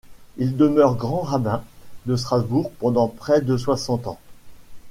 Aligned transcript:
Il 0.37 0.57
demeure 0.57 0.95
Grand-rabbin 0.95 1.63
de 2.07 2.15
Strasbourg 2.15 2.71
pendant 2.79 3.07
près 3.07 3.39
de 3.39 3.55
soixante 3.55 4.07
ans. 4.07 4.17